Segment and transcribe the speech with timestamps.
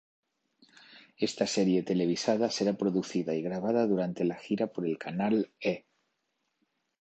[1.27, 5.85] Esta serie televisada será producida y grabada durante la gira por el canal E!.